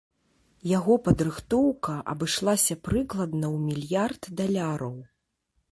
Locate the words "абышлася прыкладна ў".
2.15-3.57